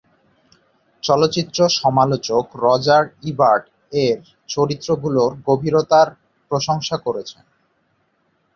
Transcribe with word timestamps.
চলচ্চিত্র 1.03 1.59
সমালোচক 1.79 2.43
Roger 2.63 3.03
Ebert 3.23 3.65
এর 4.05 4.17
চরিত্রগুলোর 4.49 5.31
গভীরতার 5.47 6.07
প্রশংসা 6.51 6.97
করেছেন। 7.05 7.43